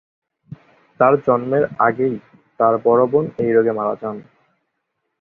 [0.99, 2.15] তাঁর জন্মের আগেই
[2.59, 4.17] তাঁর বড়ো বোন এই রোগে মারা যান।